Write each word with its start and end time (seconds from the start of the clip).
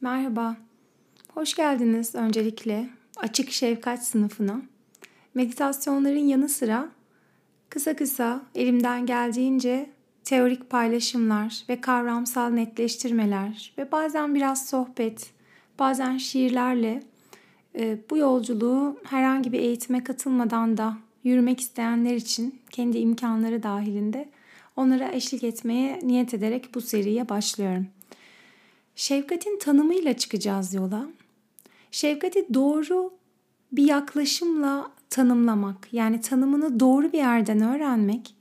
Merhaba. 0.00 0.56
Hoş 1.34 1.54
geldiniz 1.54 2.14
öncelikle 2.14 2.88
Açık 3.16 3.50
Şefkat 3.50 4.04
sınıfına. 4.04 4.62
Meditasyonların 5.34 6.28
yanı 6.28 6.48
sıra 6.48 6.88
kısa 7.68 7.96
kısa 7.96 8.42
elimden 8.54 9.06
geldiğince 9.06 9.90
teorik 10.24 10.70
paylaşımlar 10.70 11.64
ve 11.68 11.80
kavramsal 11.80 12.48
netleştirmeler 12.48 13.72
ve 13.78 13.92
bazen 13.92 14.34
biraz 14.34 14.68
sohbet, 14.68 15.30
bazen 15.78 16.16
şiirlerle 16.16 17.02
e, 17.78 17.98
bu 18.10 18.16
yolculuğu 18.16 19.00
herhangi 19.04 19.52
bir 19.52 19.60
eğitime 19.60 20.04
katılmadan 20.04 20.76
da 20.76 20.96
yürümek 21.24 21.60
isteyenler 21.60 22.14
için 22.14 22.60
kendi 22.70 22.98
imkanları 22.98 23.62
dahilinde 23.62 24.28
onlara 24.76 25.12
eşlik 25.12 25.44
etmeye 25.44 26.00
niyet 26.02 26.34
ederek 26.34 26.74
bu 26.74 26.80
seriye 26.80 27.28
başlıyorum. 27.28 27.86
Şefkatin 28.98 29.58
tanımıyla 29.58 30.16
çıkacağız 30.16 30.74
yola. 30.74 31.06
Şefkati 31.90 32.54
doğru 32.54 33.12
bir 33.72 33.84
yaklaşımla 33.84 34.90
tanımlamak, 35.10 35.88
yani 35.92 36.20
tanımını 36.20 36.80
doğru 36.80 37.12
bir 37.12 37.18
yerden 37.18 37.60
öğrenmek 37.60 38.34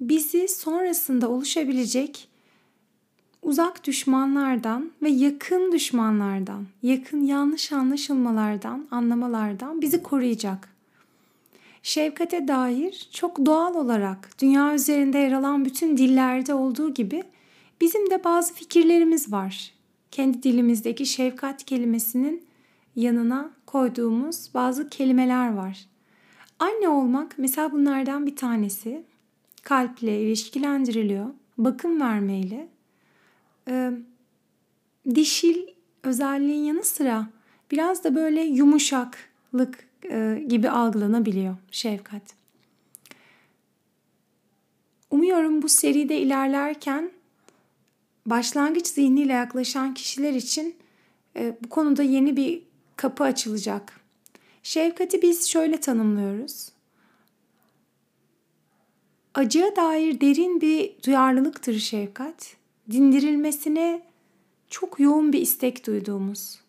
bizi 0.00 0.48
sonrasında 0.48 1.28
oluşabilecek 1.28 2.28
uzak 3.42 3.86
düşmanlardan 3.86 4.92
ve 5.02 5.10
yakın 5.10 5.72
düşmanlardan, 5.72 6.66
yakın 6.82 7.22
yanlış 7.22 7.72
anlaşılmalardan, 7.72 8.86
anlamalardan 8.90 9.82
bizi 9.82 10.02
koruyacak. 10.02 10.68
Şefkate 11.82 12.48
dair 12.48 13.08
çok 13.12 13.46
doğal 13.46 13.74
olarak 13.74 14.30
dünya 14.42 14.74
üzerinde 14.74 15.18
yer 15.18 15.32
alan 15.32 15.64
bütün 15.64 15.96
dillerde 15.96 16.54
olduğu 16.54 16.94
gibi 16.94 17.22
bizim 17.80 18.10
de 18.10 18.24
bazı 18.24 18.54
fikirlerimiz 18.54 19.32
var 19.32 19.75
kendi 20.10 20.42
dilimizdeki 20.42 21.06
şefkat 21.06 21.64
kelimesinin 21.64 22.46
yanına 22.96 23.50
koyduğumuz 23.66 24.50
bazı 24.54 24.88
kelimeler 24.88 25.52
var. 25.54 25.86
Anne 26.58 26.88
olmak 26.88 27.34
mesela 27.38 27.72
bunlardan 27.72 28.26
bir 28.26 28.36
tanesi. 28.36 29.04
Kalple 29.62 30.22
ilişkilendiriliyor. 30.22 31.26
Bakım 31.58 32.00
vermeyle. 32.00 32.68
Ee, 33.68 33.92
dişil 35.14 35.66
özelliğin 36.02 36.64
yanı 36.64 36.84
sıra 36.84 37.26
biraz 37.70 38.04
da 38.04 38.14
böyle 38.14 38.40
yumuşaklık 38.42 39.86
e, 40.10 40.44
gibi 40.48 40.70
algılanabiliyor 40.70 41.56
şefkat. 41.70 42.22
Umuyorum 45.10 45.62
bu 45.62 45.68
seride 45.68 46.18
ilerlerken 46.18 47.10
başlangıç 48.26 48.86
zihniyle 48.86 49.32
yaklaşan 49.32 49.94
kişiler 49.94 50.32
için 50.34 50.76
e, 51.36 51.56
bu 51.64 51.68
konuda 51.68 52.02
yeni 52.02 52.36
bir 52.36 52.62
kapı 52.96 53.24
açılacak. 53.24 54.00
Şefkati 54.62 55.22
biz 55.22 55.48
şöyle 55.48 55.80
tanımlıyoruz. 55.80 56.68
Acıya 59.34 59.76
dair 59.76 60.20
derin 60.20 60.60
bir 60.60 60.92
duyarlılıktır 61.06 61.78
şefkat. 61.78 62.56
Dindirilmesine 62.90 64.02
çok 64.70 65.00
yoğun 65.00 65.32
bir 65.32 65.40
istek 65.40 65.86
duyduğumuz. 65.86 66.60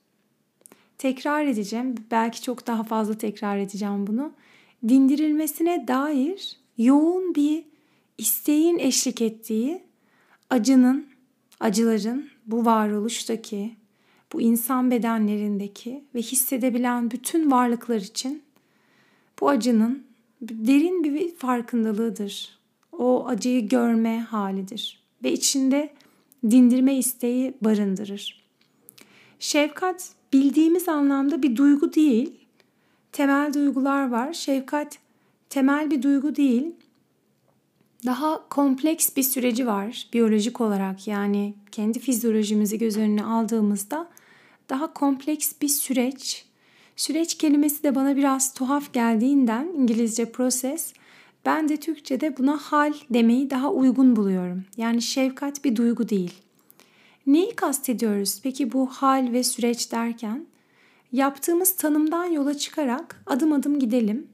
Tekrar 0.97 1.45
edeceğim, 1.45 1.95
belki 2.11 2.41
çok 2.41 2.67
daha 2.67 2.83
fazla 2.83 3.17
tekrar 3.17 3.57
edeceğim 3.57 4.07
bunu. 4.07 4.31
Dindirilmesine 4.87 5.87
dair 5.87 6.57
yoğun 6.77 7.35
bir 7.35 7.63
isteğin 8.17 8.79
eşlik 8.79 9.21
ettiği 9.21 9.83
acının 10.49 11.07
acıların 11.59 12.29
bu 12.45 12.65
varoluştaki, 12.65 13.75
bu 14.33 14.41
insan 14.41 14.91
bedenlerindeki 14.91 16.03
ve 16.15 16.21
hissedebilen 16.21 17.11
bütün 17.11 17.51
varlıklar 17.51 18.01
için 18.01 18.43
bu 19.41 19.49
acının 19.49 20.03
derin 20.41 21.03
bir 21.03 21.35
farkındalığıdır. 21.35 22.57
O 22.91 23.27
acıyı 23.27 23.67
görme 23.69 24.19
halidir 24.19 25.03
ve 25.23 25.31
içinde 25.31 25.93
dindirme 26.51 26.97
isteği 26.97 27.53
barındırır. 27.61 28.43
Şefkat 29.39 30.11
bildiğimiz 30.33 30.89
anlamda 30.89 31.43
bir 31.43 31.55
duygu 31.55 31.93
değil. 31.93 32.33
Temel 33.11 33.53
duygular 33.53 34.09
var. 34.09 34.33
Şefkat 34.33 34.99
temel 35.49 35.91
bir 35.91 36.01
duygu 36.01 36.35
değil 36.35 36.75
daha 38.05 38.49
kompleks 38.49 39.15
bir 39.15 39.23
süreci 39.23 39.67
var 39.67 40.07
biyolojik 40.13 40.61
olarak 40.61 41.07
yani 41.07 41.53
kendi 41.71 41.99
fizyolojimizi 41.99 42.77
göz 42.77 42.97
önüne 42.97 43.23
aldığımızda 43.23 44.09
daha 44.69 44.93
kompleks 44.93 45.53
bir 45.61 45.67
süreç. 45.67 46.45
Süreç 46.95 47.37
kelimesi 47.37 47.83
de 47.83 47.95
bana 47.95 48.15
biraz 48.15 48.53
tuhaf 48.53 48.93
geldiğinden 48.93 49.67
İngilizce 49.77 50.31
proses 50.31 50.93
ben 51.45 51.69
de 51.69 51.77
Türkçe'de 51.77 52.37
buna 52.37 52.57
hal 52.57 52.93
demeyi 53.09 53.49
daha 53.49 53.71
uygun 53.71 54.15
buluyorum. 54.15 54.65
Yani 54.77 55.01
şefkat 55.01 55.63
bir 55.63 55.75
duygu 55.75 56.09
değil. 56.09 56.33
Neyi 57.27 57.55
kastediyoruz 57.55 58.39
peki 58.43 58.73
bu 58.73 58.87
hal 58.87 59.33
ve 59.33 59.43
süreç 59.43 59.91
derken? 59.91 60.45
Yaptığımız 61.11 61.75
tanımdan 61.75 62.25
yola 62.25 62.57
çıkarak 62.57 63.23
adım 63.25 63.53
adım 63.53 63.79
gidelim. 63.79 64.27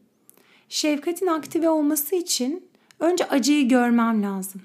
Şefkatin 0.69 1.27
aktive 1.27 1.69
olması 1.69 2.15
için 2.15 2.63
Önce 3.03 3.27
acıyı 3.29 3.67
görmem 3.69 4.23
lazım. 4.23 4.61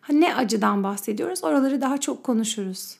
Ha, 0.00 0.12
ne 0.12 0.34
acıdan 0.34 0.82
bahsediyoruz? 0.82 1.44
Oraları 1.44 1.80
daha 1.80 1.98
çok 1.98 2.24
konuşuruz. 2.24 2.96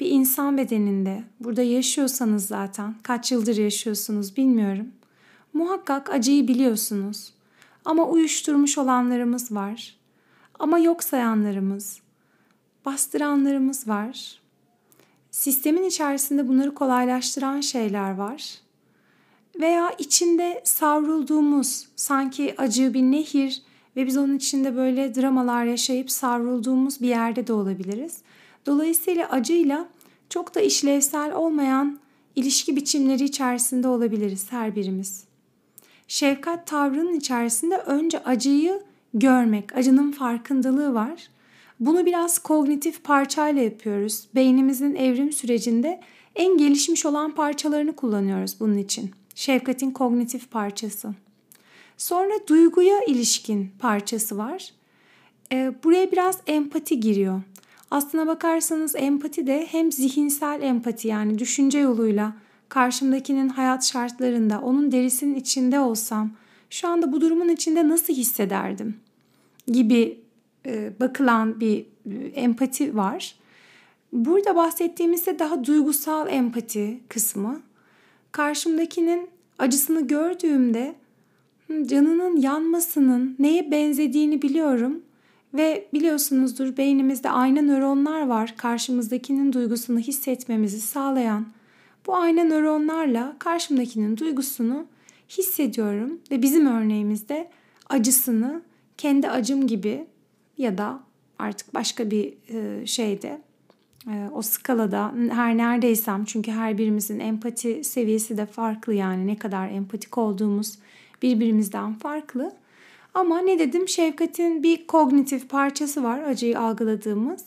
Bir 0.00 0.06
insan 0.10 0.58
bedeninde 0.58 1.24
burada 1.40 1.62
yaşıyorsanız 1.62 2.46
zaten 2.46 2.94
kaç 3.02 3.32
yıldır 3.32 3.56
yaşıyorsunuz 3.56 4.36
bilmiyorum. 4.36 4.86
Muhakkak 5.52 6.10
acıyı 6.10 6.48
biliyorsunuz. 6.48 7.32
Ama 7.84 8.08
uyuşturmuş 8.08 8.78
olanlarımız 8.78 9.52
var. 9.52 9.96
Ama 10.58 10.78
yok 10.78 11.04
sayanlarımız, 11.04 12.00
bastıranlarımız 12.84 13.88
var. 13.88 14.40
Sistemin 15.30 15.82
içerisinde 15.82 16.48
bunları 16.48 16.74
kolaylaştıran 16.74 17.60
şeyler 17.60 18.14
var 18.14 18.65
veya 19.60 19.90
içinde 19.98 20.60
savrulduğumuz 20.64 21.88
sanki 21.96 22.54
acı 22.58 22.94
bir 22.94 23.02
nehir 23.02 23.62
ve 23.96 24.06
biz 24.06 24.16
onun 24.16 24.36
içinde 24.36 24.76
böyle 24.76 25.14
dramalar 25.14 25.64
yaşayıp 25.64 26.10
savrulduğumuz 26.10 27.00
bir 27.00 27.08
yerde 27.08 27.46
de 27.46 27.52
olabiliriz. 27.52 28.18
Dolayısıyla 28.66 29.28
acıyla 29.28 29.88
çok 30.30 30.54
da 30.54 30.60
işlevsel 30.60 31.34
olmayan 31.34 31.98
ilişki 32.36 32.76
biçimleri 32.76 33.24
içerisinde 33.24 33.88
olabiliriz 33.88 34.46
her 34.52 34.76
birimiz. 34.76 35.24
Şefkat 36.08 36.66
tavrının 36.66 37.14
içerisinde 37.14 37.76
önce 37.76 38.24
acıyı 38.24 38.82
görmek, 39.14 39.76
acının 39.76 40.12
farkındalığı 40.12 40.94
var. 40.94 41.28
Bunu 41.80 42.06
biraz 42.06 42.38
kognitif 42.38 43.04
parçayla 43.04 43.62
yapıyoruz. 43.62 44.26
Beynimizin 44.34 44.94
evrim 44.94 45.32
sürecinde 45.32 46.00
en 46.34 46.58
gelişmiş 46.58 47.06
olan 47.06 47.34
parçalarını 47.34 47.96
kullanıyoruz 47.96 48.56
bunun 48.60 48.78
için. 48.78 49.10
Şefkatin 49.36 49.90
kognitif 49.90 50.50
parçası. 50.50 51.14
Sonra 51.96 52.32
duyguya 52.48 53.04
ilişkin 53.04 53.70
parçası 53.78 54.38
var. 54.38 54.70
E, 55.52 55.72
buraya 55.84 56.12
biraz 56.12 56.38
empati 56.46 57.00
giriyor. 57.00 57.42
Aslına 57.90 58.26
bakarsanız 58.26 58.94
empati 58.96 59.46
de 59.46 59.66
hem 59.70 59.92
zihinsel 59.92 60.62
empati 60.62 61.08
yani 61.08 61.38
düşünce 61.38 61.78
yoluyla 61.78 62.36
karşımdakinin 62.68 63.48
hayat 63.48 63.84
şartlarında 63.84 64.60
onun 64.60 64.92
derisinin 64.92 65.34
içinde 65.34 65.80
olsam 65.80 66.30
şu 66.70 66.88
anda 66.88 67.12
bu 67.12 67.20
durumun 67.20 67.48
içinde 67.48 67.88
nasıl 67.88 68.12
hissederdim 68.14 68.96
gibi 69.66 70.20
e, 70.66 71.00
bakılan 71.00 71.60
bir 71.60 71.86
e, 72.10 72.14
empati 72.34 72.96
var. 72.96 73.36
Burada 74.12 74.56
bahsettiğimizde 74.56 75.38
daha 75.38 75.64
duygusal 75.64 76.28
empati 76.28 77.00
kısmı 77.08 77.62
karşımdakinin 78.32 79.35
acısını 79.58 80.06
gördüğümde 80.06 80.94
canının 81.86 82.36
yanmasının 82.36 83.36
neye 83.38 83.70
benzediğini 83.70 84.42
biliyorum 84.42 85.02
ve 85.54 85.88
biliyorsunuzdur 85.94 86.76
beynimizde 86.76 87.30
ayna 87.30 87.62
nöronlar 87.62 88.26
var 88.26 88.54
karşımızdakinin 88.56 89.52
duygusunu 89.52 89.98
hissetmemizi 89.98 90.80
sağlayan. 90.80 91.46
Bu 92.06 92.16
ayna 92.16 92.44
nöronlarla 92.44 93.36
karşımdakinin 93.38 94.16
duygusunu 94.16 94.86
hissediyorum 95.28 96.20
ve 96.30 96.42
bizim 96.42 96.66
örneğimizde 96.66 97.48
acısını 97.88 98.62
kendi 98.98 99.28
acım 99.28 99.66
gibi 99.66 100.06
ya 100.58 100.78
da 100.78 101.00
artık 101.38 101.74
başka 101.74 102.10
bir 102.10 102.34
şeyde 102.86 103.40
o 104.32 104.42
skalada 104.42 105.12
her 105.30 105.56
neredeysem 105.56 106.24
çünkü 106.24 106.50
her 106.50 106.78
birimizin 106.78 107.20
empati 107.20 107.84
seviyesi 107.84 108.36
de 108.36 108.46
farklı 108.46 108.94
yani 108.94 109.26
ne 109.26 109.36
kadar 109.38 109.68
empatik 109.68 110.18
olduğumuz 110.18 110.78
birbirimizden 111.22 111.94
farklı. 111.94 112.52
Ama 113.14 113.38
ne 113.38 113.58
dedim 113.58 113.88
şefkatin 113.88 114.62
bir 114.62 114.86
kognitif 114.86 115.48
parçası 115.48 116.02
var 116.02 116.22
acıyı 116.22 116.60
algıladığımız. 116.60 117.44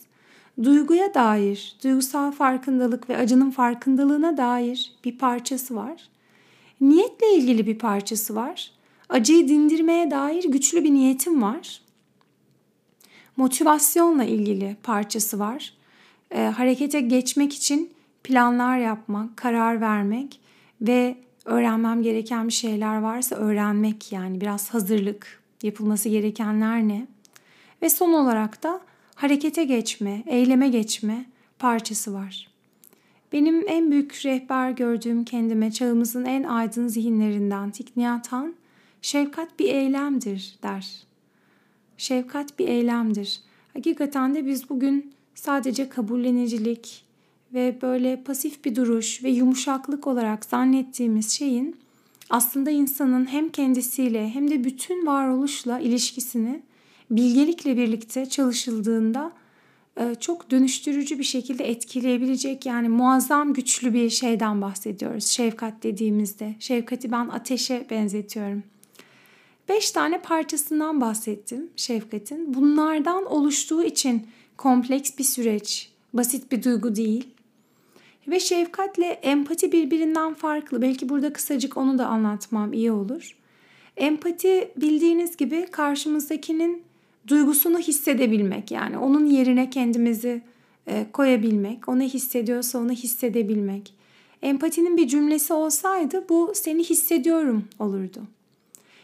duyguya 0.62 1.14
dair, 1.14 1.76
duygusal 1.84 2.32
farkındalık 2.32 3.08
ve 3.08 3.16
acının 3.16 3.50
farkındalığına 3.50 4.36
dair 4.36 4.92
bir 5.04 5.18
parçası 5.18 5.76
var. 5.76 6.08
Niyetle 6.80 7.34
ilgili 7.34 7.66
bir 7.66 7.78
parçası 7.78 8.34
var. 8.34 8.70
Acıyı 9.08 9.48
dindirmeye 9.48 10.10
dair 10.10 10.44
güçlü 10.44 10.84
bir 10.84 10.90
niyetim 10.90 11.42
var. 11.42 11.82
Motivasyonla 13.36 14.24
ilgili 14.24 14.76
parçası 14.82 15.38
var. 15.38 15.79
E, 16.30 16.40
harekete 16.40 17.00
geçmek 17.00 17.54
için 17.54 17.90
planlar 18.24 18.78
yapmak, 18.78 19.36
karar 19.36 19.80
vermek 19.80 20.40
ve 20.80 21.16
öğrenmem 21.44 22.02
gereken 22.02 22.48
bir 22.48 22.52
şeyler 22.52 22.98
varsa 22.98 23.36
öğrenmek 23.36 24.12
yani 24.12 24.40
biraz 24.40 24.74
hazırlık, 24.74 25.42
yapılması 25.62 26.08
gerekenler 26.08 26.88
ne? 26.88 27.06
Ve 27.82 27.90
son 27.90 28.12
olarak 28.12 28.62
da 28.62 28.80
harekete 29.14 29.64
geçme, 29.64 30.22
eyleme 30.26 30.68
geçme 30.68 31.24
parçası 31.58 32.14
var. 32.14 32.50
Benim 33.32 33.68
en 33.68 33.90
büyük 33.90 34.26
rehber 34.26 34.70
gördüğüm 34.70 35.24
kendime 35.24 35.72
çağımızın 35.72 36.24
en 36.24 36.42
aydın 36.42 36.88
zihinlerinden 36.88 37.72
Hanh, 38.30 38.52
şefkat 39.02 39.58
bir 39.58 39.74
eylemdir 39.74 40.58
der. 40.62 41.02
Şefkat 41.96 42.58
bir 42.58 42.68
eylemdir. 42.68 43.40
Hakikaten 43.74 44.34
de 44.34 44.46
biz 44.46 44.70
bugün 44.70 45.14
sadece 45.34 45.88
kabullenicilik 45.88 47.04
ve 47.54 47.78
böyle 47.82 48.22
pasif 48.22 48.64
bir 48.64 48.76
duruş 48.76 49.24
ve 49.24 49.30
yumuşaklık 49.30 50.06
olarak 50.06 50.44
zannettiğimiz 50.44 51.30
şeyin 51.30 51.76
aslında 52.30 52.70
insanın 52.70 53.26
hem 53.26 53.48
kendisiyle 53.48 54.28
hem 54.28 54.50
de 54.50 54.64
bütün 54.64 55.06
varoluşla 55.06 55.80
ilişkisini 55.80 56.62
bilgelikle 57.10 57.76
birlikte 57.76 58.26
çalışıldığında 58.26 59.32
e, 59.96 60.14
çok 60.14 60.50
dönüştürücü 60.50 61.18
bir 61.18 61.24
şekilde 61.24 61.70
etkileyebilecek 61.70 62.66
yani 62.66 62.88
muazzam 62.88 63.54
güçlü 63.54 63.94
bir 63.94 64.10
şeyden 64.10 64.62
bahsediyoruz. 64.62 65.26
Şefkat 65.26 65.82
dediğimizde. 65.82 66.54
Şefkati 66.58 67.12
ben 67.12 67.28
ateşe 67.28 67.86
benzetiyorum. 67.90 68.62
Beş 69.68 69.90
tane 69.90 70.20
parçasından 70.20 71.00
bahsettim 71.00 71.70
şefkatin. 71.76 72.54
Bunlardan 72.54 73.26
oluştuğu 73.26 73.82
için 73.82 74.26
kompleks 74.60 75.18
bir 75.18 75.24
süreç, 75.24 75.90
basit 76.12 76.52
bir 76.52 76.62
duygu 76.62 76.96
değil. 76.96 77.28
Ve 78.28 78.40
şefkatle 78.40 79.06
empati 79.06 79.72
birbirinden 79.72 80.34
farklı. 80.34 80.82
Belki 80.82 81.08
burada 81.08 81.32
kısacık 81.32 81.76
onu 81.76 81.98
da 81.98 82.06
anlatmam 82.06 82.72
iyi 82.72 82.92
olur. 82.92 83.36
Empati 83.96 84.70
bildiğiniz 84.76 85.36
gibi 85.36 85.66
karşımızdakinin 85.70 86.82
duygusunu 87.28 87.78
hissedebilmek 87.78 88.70
yani 88.70 88.98
onun 88.98 89.26
yerine 89.26 89.70
kendimizi 89.70 90.42
e, 90.86 91.06
koyabilmek, 91.12 91.88
o 91.88 91.98
ne 91.98 92.08
hissediyorsa 92.08 92.78
onu 92.78 92.92
hissedebilmek. 92.92 93.94
Empatinin 94.42 94.96
bir 94.96 95.08
cümlesi 95.08 95.52
olsaydı 95.52 96.28
bu 96.28 96.52
seni 96.54 96.84
hissediyorum 96.84 97.64
olurdu. 97.78 98.22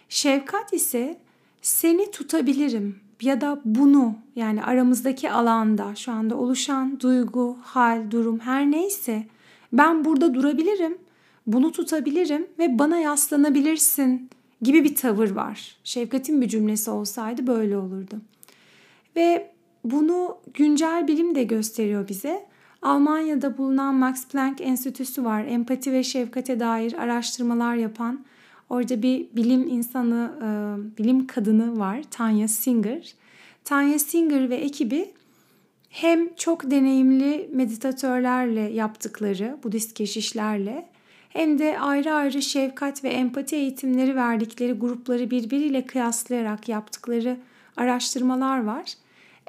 Şefkat 0.09 0.73
ise 0.73 1.19
seni 1.63 2.11
tutabilirim 2.11 3.06
ya 3.23 3.41
da 3.41 3.61
bunu 3.65 4.15
yani 4.37 4.65
aramızdaki 4.65 5.31
alanda 5.31 5.95
şu 5.95 6.13
anda 6.13 6.37
oluşan 6.37 7.01
duygu, 7.01 7.57
hal, 7.63 8.11
durum 8.11 8.39
her 8.39 8.71
neyse 8.71 9.27
ben 9.73 10.05
burada 10.05 10.35
durabilirim, 10.35 10.99
bunu 11.47 11.73
tutabilirim 11.73 12.47
ve 12.59 12.79
bana 12.79 12.99
yaslanabilirsin 12.99 14.31
gibi 14.63 14.85
bir 14.85 14.95
tavır 14.95 15.31
var. 15.31 15.77
Şefkatin 15.85 16.41
bir 16.41 16.49
cümlesi 16.49 16.91
olsaydı 16.91 17.47
böyle 17.47 17.77
olurdu. 17.77 18.21
Ve 19.17 19.51
bunu 19.85 20.39
güncel 20.55 21.09
bilim 21.09 21.35
de 21.35 21.45
gösteriyor 21.45 22.09
bize. 22.09 22.47
Almanya'da 22.83 23.59
bulunan 23.59 23.95
Max 23.95 24.29
Planck 24.29 24.61
Enstitüsü 24.61 25.25
var. 25.25 25.45
Empati 25.45 25.93
ve 25.93 26.03
şefkate 26.03 26.61
dair 26.61 26.93
araştırmalar 26.93 27.75
yapan. 27.75 28.25
Orada 28.71 29.03
bir 29.03 29.27
bilim 29.37 29.69
insanı, 29.69 30.33
e, 30.43 30.49
bilim 30.99 31.27
kadını 31.27 31.79
var. 31.79 32.03
Tanya 32.11 32.49
Singer. 32.49 33.15
Tanya 33.65 33.99
Singer 33.99 34.51
ve 34.51 34.57
ekibi 34.57 35.11
hem 35.89 36.35
çok 36.35 36.71
deneyimli 36.71 37.51
meditatörlerle 37.53 38.61
yaptıkları 38.61 39.59
Budist 39.63 39.95
keşişlerle 39.95 40.89
hem 41.29 41.59
de 41.59 41.79
ayrı 41.81 42.15
ayrı 42.15 42.43
şefkat 42.43 43.05
ve 43.05 43.09
empati 43.09 43.57
eğitimleri 43.57 44.17
verdikleri 44.17 44.73
grupları 44.73 45.31
birbiriyle 45.31 45.87
kıyaslayarak 45.87 46.69
yaptıkları 46.69 47.37
araştırmalar 47.77 48.65
var. 48.65 48.93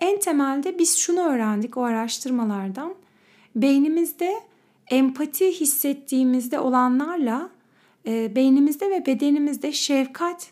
En 0.01 0.19
temelde 0.19 0.79
biz 0.79 0.97
şunu 0.97 1.19
öğrendik 1.19 1.77
o 1.77 1.83
araştırmalardan. 1.83 2.93
Beynimizde 3.55 4.33
empati 4.89 5.59
hissettiğimizde 5.59 6.59
olanlarla 6.59 7.49
e, 8.07 8.35
beynimizde 8.35 8.89
ve 8.89 9.05
bedenimizde 9.05 9.71
şefkat 9.71 10.51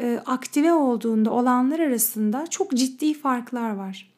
e, 0.00 0.20
aktive 0.26 0.72
olduğunda 0.72 1.30
olanlar 1.30 1.80
arasında 1.80 2.46
çok 2.46 2.70
ciddi 2.70 3.14
farklar 3.14 3.70
var. 3.70 4.12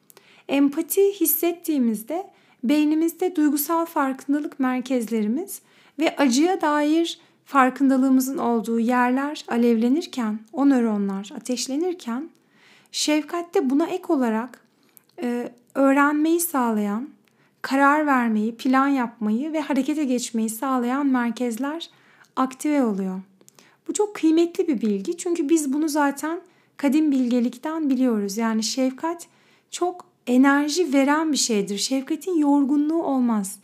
Empati 0.48 1.12
hissettiğimizde 1.20 2.26
beynimizde 2.64 3.36
duygusal 3.36 3.86
farkındalık 3.86 4.60
merkezlerimiz 4.60 5.60
ve 5.98 6.16
acıya 6.16 6.60
dair 6.60 7.20
farkındalığımızın 7.44 8.38
olduğu 8.38 8.80
yerler 8.80 9.44
alevlenirken, 9.48 10.38
o 10.52 10.68
nöronlar 10.68 11.30
ateşlenirken 11.36 12.28
şefkatte 12.92 13.70
buna 13.70 13.86
ek 13.86 14.04
olarak 14.08 14.60
e, 15.22 15.52
öğrenmeyi 15.74 16.40
sağlayan, 16.40 17.08
karar 17.62 18.06
vermeyi, 18.06 18.56
plan 18.56 18.88
yapmayı 18.88 19.52
ve 19.52 19.60
harekete 19.60 20.04
geçmeyi 20.04 20.48
sağlayan 20.48 21.06
merkezler 21.06 21.90
aktive 22.36 22.84
oluyor. 22.84 23.20
Bu 23.88 23.92
çok 23.92 24.14
kıymetli 24.14 24.68
bir 24.68 24.80
bilgi 24.80 25.16
çünkü 25.16 25.48
biz 25.48 25.72
bunu 25.72 25.88
zaten 25.88 26.40
kadim 26.76 27.12
bilgelikten 27.12 27.90
biliyoruz. 27.90 28.36
Yani 28.36 28.62
şefkat 28.62 29.26
çok 29.70 30.06
enerji 30.26 30.92
veren 30.92 31.32
bir 31.32 31.36
şeydir. 31.36 31.78
Şefkatin 31.78 32.38
yorgunluğu 32.38 33.02
olmaz. 33.02 33.58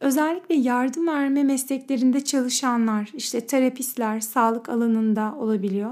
Özellikle 0.00 0.54
yardım 0.54 1.06
verme 1.06 1.42
mesleklerinde 1.42 2.24
çalışanlar, 2.24 3.10
işte 3.14 3.46
terapistler, 3.46 4.20
sağlık 4.20 4.68
alanında 4.68 5.34
olabiliyor. 5.38 5.90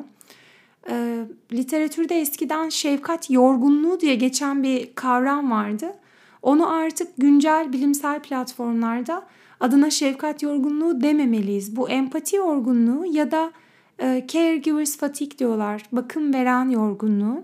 E, 0.90 1.24
literatürde 1.52 2.20
eskiden 2.20 2.68
şefkat 2.68 3.30
yorgunluğu 3.30 4.00
diye 4.00 4.14
geçen 4.14 4.62
bir 4.62 4.94
kavram 4.94 5.50
vardı. 5.50 5.94
Onu 6.42 6.72
artık 6.72 7.08
güncel 7.18 7.72
bilimsel 7.72 8.22
platformlarda 8.22 9.26
adına 9.60 9.90
şefkat 9.90 10.42
yorgunluğu 10.42 11.00
dememeliyiz. 11.00 11.76
Bu 11.76 11.90
empati 11.90 12.36
yorgunluğu 12.36 13.06
ya 13.06 13.30
da 13.30 13.52
e, 13.98 14.24
caregivers 14.28 14.96
fatigue 14.96 15.38
diyorlar. 15.38 15.82
Bakım 15.92 16.34
veren 16.34 16.70
yorgunluğu. 16.70 17.42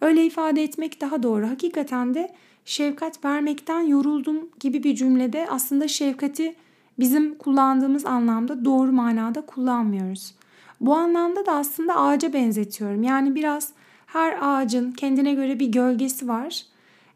Öyle 0.00 0.26
ifade 0.26 0.62
etmek 0.62 1.00
daha 1.00 1.22
doğru. 1.22 1.48
Hakikaten 1.48 2.14
de 2.14 2.32
şefkat 2.64 3.24
vermekten 3.24 3.80
yoruldum 3.80 4.48
gibi 4.60 4.84
bir 4.84 4.94
cümlede 4.94 5.46
aslında 5.50 5.88
şefkati 5.88 6.54
bizim 6.98 7.34
kullandığımız 7.34 8.06
anlamda 8.06 8.64
doğru 8.64 8.92
manada 8.92 9.40
kullanmıyoruz. 9.40 10.34
Bu 10.80 10.94
anlamda 10.94 11.46
da 11.46 11.52
aslında 11.52 11.96
ağaca 11.96 12.32
benzetiyorum. 12.32 13.02
Yani 13.02 13.34
biraz 13.34 13.72
her 14.06 14.38
ağacın 14.40 14.92
kendine 14.92 15.34
göre 15.34 15.60
bir 15.60 15.66
gölgesi 15.66 16.28
var. 16.28 16.62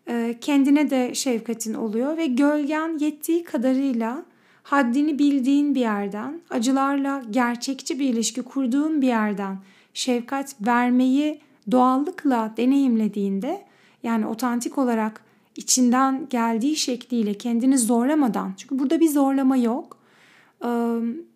E, 0.08 0.36
kendine 0.40 0.90
de 0.90 1.14
şefkatin 1.14 1.74
oluyor 1.74 2.16
ve 2.16 2.26
gölgen 2.26 2.98
yettiği 2.98 3.44
kadarıyla 3.44 4.24
haddini 4.64 5.18
bildiğin 5.18 5.74
bir 5.74 5.80
yerden, 5.80 6.40
acılarla 6.50 7.22
gerçekçi 7.30 7.98
bir 7.98 8.08
ilişki 8.08 8.42
kurduğun 8.42 9.02
bir 9.02 9.06
yerden 9.06 9.58
şefkat 9.94 10.56
vermeyi 10.66 11.40
doğallıkla 11.70 12.54
deneyimlediğinde 12.56 13.64
yani 14.02 14.26
otantik 14.26 14.78
olarak 14.78 15.24
içinden 15.56 16.26
geldiği 16.30 16.76
şekliyle 16.76 17.34
kendini 17.34 17.78
zorlamadan 17.78 18.52
çünkü 18.56 18.78
burada 18.78 19.00
bir 19.00 19.08
zorlama 19.08 19.56
yok. 19.56 19.98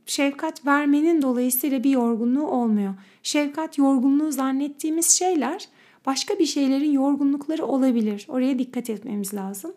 Şefkat 0.07 0.67
vermenin 0.67 1.23
dolayısıyla 1.23 1.85
bir 1.85 1.91
yorgunluğu 1.91 2.47
olmuyor. 2.47 2.95
Şefkat 3.23 3.79
yorgunluğu 3.79 4.33
zannettiğimiz 4.33 5.11
şeyler 5.11 5.69
başka 6.07 6.39
bir 6.39 6.47
şeylerin 6.47 6.93
yorgunlukları 6.93 7.67
olabilir. 7.67 8.27
Oraya 8.29 8.59
dikkat 8.59 8.91
etmemiz 8.91 9.35
lazım. 9.35 9.73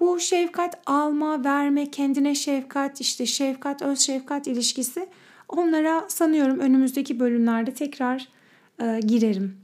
Bu 0.00 0.20
şefkat 0.20 0.82
alma, 0.86 1.44
verme, 1.44 1.90
kendine 1.90 2.34
şefkat, 2.34 3.00
işte 3.00 3.26
şefkat, 3.26 3.82
öz 3.82 3.98
şefkat 3.98 4.46
ilişkisi 4.46 5.08
onlara 5.48 6.04
sanıyorum 6.08 6.58
önümüzdeki 6.58 7.20
bölümlerde 7.20 7.74
tekrar 7.74 8.28
e, 8.82 9.00
girerim. 9.00 9.56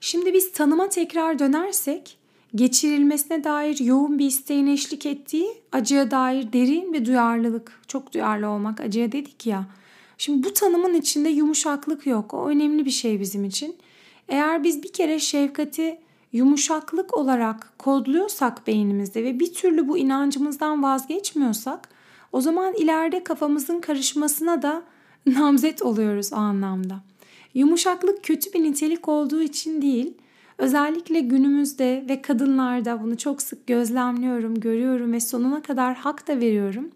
Şimdi 0.00 0.32
biz 0.32 0.52
tanıma 0.52 0.88
tekrar 0.88 1.38
dönersek 1.38 2.18
geçirilmesine 2.54 3.44
dair 3.44 3.80
yoğun 3.80 4.18
bir 4.18 4.26
isteğin 4.26 4.66
eşlik 4.66 5.06
ettiği 5.06 5.48
acıya 5.72 6.10
dair 6.10 6.52
derin 6.52 6.92
bir 6.92 7.04
duyarlılık, 7.04 7.80
çok 7.88 8.14
duyarlı 8.14 8.48
olmak 8.48 8.80
acıya 8.80 9.12
dedik 9.12 9.46
ya. 9.46 9.66
Şimdi 10.18 10.48
bu 10.48 10.54
tanımın 10.54 10.94
içinde 10.94 11.28
yumuşaklık 11.28 12.06
yok. 12.06 12.34
O 12.34 12.48
önemli 12.48 12.84
bir 12.84 12.90
şey 12.90 13.20
bizim 13.20 13.44
için. 13.44 13.76
Eğer 14.28 14.64
biz 14.64 14.82
bir 14.82 14.92
kere 14.92 15.18
şefkati 15.18 15.98
yumuşaklık 16.32 17.16
olarak 17.16 17.78
kodluyorsak 17.78 18.66
beynimizde 18.66 19.24
ve 19.24 19.40
bir 19.40 19.54
türlü 19.54 19.88
bu 19.88 19.98
inancımızdan 19.98 20.82
vazgeçmiyorsak 20.82 21.88
o 22.32 22.40
zaman 22.40 22.74
ileride 22.74 23.24
kafamızın 23.24 23.80
karışmasına 23.80 24.62
da 24.62 24.82
namzet 25.26 25.82
oluyoruz 25.82 26.32
o 26.32 26.36
anlamda. 26.36 27.00
Yumuşaklık 27.54 28.24
kötü 28.24 28.52
bir 28.52 28.62
nitelik 28.62 29.08
olduğu 29.08 29.42
için 29.42 29.82
değil, 29.82 30.14
özellikle 30.58 31.20
günümüzde 31.20 32.04
ve 32.08 32.22
kadınlarda 32.22 33.02
bunu 33.02 33.16
çok 33.16 33.42
sık 33.42 33.66
gözlemliyorum, 33.66 34.60
görüyorum 34.60 35.12
ve 35.12 35.20
sonuna 35.20 35.62
kadar 35.62 35.94
hak 35.94 36.28
da 36.28 36.40
veriyorum. 36.40 36.90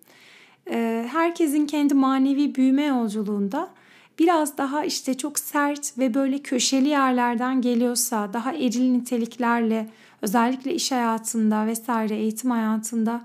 Herkesin 1.08 1.66
kendi 1.66 1.94
manevi 1.94 2.54
büyüme 2.54 2.84
yolculuğunda 2.84 3.70
biraz 4.18 4.58
daha 4.58 4.84
işte 4.84 5.16
çok 5.16 5.38
sert 5.38 5.98
ve 5.98 6.14
böyle 6.14 6.38
köşeli 6.38 6.88
yerlerden 6.88 7.60
geliyorsa, 7.60 8.32
daha 8.32 8.52
eril 8.52 8.90
niteliklerle 8.92 9.88
özellikle 10.22 10.74
iş 10.74 10.92
hayatında 10.92 11.66
vesaire 11.66 12.16
eğitim 12.16 12.50
hayatında 12.50 13.24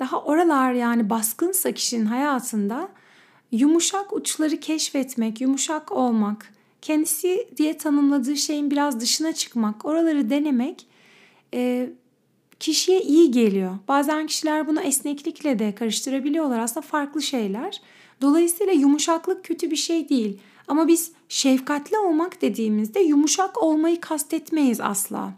daha 0.00 0.22
oralar 0.22 0.72
yani 0.72 1.10
baskınsa 1.10 1.72
kişinin 1.72 2.06
hayatında 2.06 2.88
yumuşak 3.52 4.12
uçları 4.12 4.60
keşfetmek, 4.60 5.40
yumuşak 5.40 5.92
olmak, 5.92 6.52
kendisi 6.82 7.48
diye 7.56 7.78
tanımladığı 7.78 8.36
şeyin 8.36 8.70
biraz 8.70 9.00
dışına 9.00 9.32
çıkmak, 9.32 9.84
oraları 9.84 10.30
denemek 10.30 10.86
kişiye 12.60 13.00
iyi 13.00 13.30
geliyor. 13.30 13.78
Bazen 13.88 14.26
kişiler 14.26 14.66
bunu 14.66 14.80
esneklikle 14.80 15.58
de 15.58 15.74
karıştırabiliyorlar. 15.74 16.58
Aslında 16.58 16.86
farklı 16.86 17.22
şeyler. 17.22 17.80
Dolayısıyla 18.22 18.72
yumuşaklık 18.72 19.44
kötü 19.44 19.70
bir 19.70 19.76
şey 19.76 20.08
değil. 20.08 20.38
Ama 20.68 20.88
biz 20.88 21.12
şefkatli 21.28 21.98
olmak 21.98 22.42
dediğimizde 22.42 23.00
yumuşak 23.00 23.62
olmayı 23.62 24.00
kastetmeyiz 24.00 24.80
asla. 24.80 25.32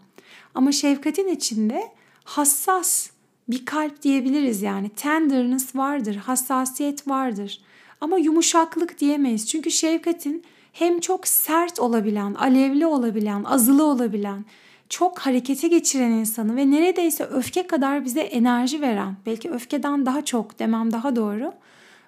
Ama 0.54 0.72
şefkatin 0.72 1.28
içinde 1.28 1.92
hassas 2.24 3.10
bir 3.48 3.64
kalp 3.64 4.02
diyebiliriz 4.02 4.62
yani. 4.62 4.88
Tenderness 4.88 5.76
vardır, 5.76 6.16
hassasiyet 6.16 7.08
vardır. 7.08 7.60
Ama 8.00 8.18
yumuşaklık 8.18 9.00
diyemeyiz. 9.00 9.48
Çünkü 9.48 9.70
şefkatin 9.70 10.44
hem 10.72 11.00
çok 11.00 11.28
sert 11.28 11.80
olabilen, 11.80 12.34
alevli 12.34 12.86
olabilen, 12.86 13.44
azılı 13.44 13.84
olabilen, 13.84 14.44
çok 14.88 15.18
harekete 15.18 15.68
geçiren 15.68 16.10
insanı 16.10 16.56
ve 16.56 16.70
neredeyse 16.70 17.24
öfke 17.24 17.66
kadar 17.66 18.04
bize 18.04 18.20
enerji 18.20 18.80
veren, 18.80 19.16
belki 19.26 19.50
öfkeden 19.50 20.06
daha 20.06 20.24
çok 20.24 20.58
demem 20.58 20.92
daha 20.92 21.16
doğru. 21.16 21.52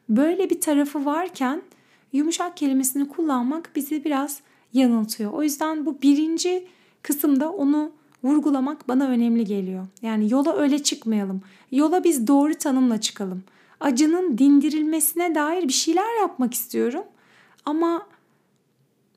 Böyle 0.09 0.51
bir 0.51 0.61
tarafı 0.61 1.05
varken 1.05 1.63
yumuşak 2.13 2.57
kelimesini 2.57 3.09
kullanmak 3.09 3.71
bizi 3.77 4.05
biraz 4.05 4.41
yanıltıyor. 4.73 5.33
O 5.33 5.43
yüzden 5.43 5.87
bu 5.87 6.03
birinci 6.03 6.67
kısımda 7.03 7.53
onu 7.53 7.93
vurgulamak 8.25 8.89
bana 8.89 9.09
önemli 9.09 9.45
geliyor. 9.45 9.87
Yani 10.03 10.33
yola 10.33 10.57
öyle 10.57 10.83
çıkmayalım. 10.83 11.43
Yola 11.71 12.05
biz 12.05 12.27
doğru 12.27 12.55
tanımla 12.55 13.01
çıkalım. 13.01 13.43
Acının 13.81 14.39
dindirilmesine 14.39 15.35
dair 15.35 15.69
bir 15.69 15.73
şeyler 15.73 16.21
yapmak 16.21 16.55
istiyorum. 16.55 17.05
Ama 17.65 18.07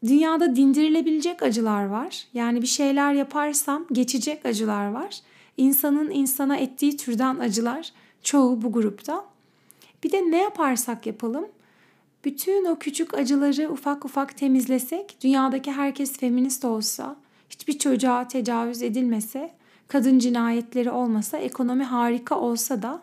dünyada 0.04 0.56
dindirilebilecek 0.56 1.44
acılar 1.44 1.86
var. 1.86 2.28
Yani 2.34 2.62
bir 2.62 2.68
şeyler 2.68 3.14
yaparsam 3.14 3.86
geçecek 3.92 4.46
acılar 4.46 4.92
var. 4.92 5.20
İnsanın 5.58 6.12
insana 6.12 6.58
ettiği 6.58 6.98
türden 6.98 7.40
acılar 7.40 7.92
çoğu 8.24 8.62
bu 8.62 8.72
grupta. 8.72 9.26
Bir 10.04 10.12
de 10.12 10.32
ne 10.32 10.38
yaparsak 10.38 11.06
yapalım 11.06 11.46
bütün 12.26 12.66
o 12.66 12.80
küçük 12.80 13.14
acıları 13.14 13.72
ufak 13.72 14.06
ufak 14.06 14.38
temizlesek, 14.38 15.18
dünyadaki 15.24 15.72
herkes 15.72 16.18
feminist 16.18 16.66
olsa, 16.66 17.16
hiçbir 17.50 17.80
çocuğa 17.80 18.28
tecavüz 18.28 18.82
edilmese, 18.82 19.52
kadın 19.88 20.20
cinayetleri 20.20 20.92
olmasa, 20.92 21.38
ekonomi 21.38 21.84
harika 21.84 22.40
olsa 22.40 22.82
da 22.82 23.02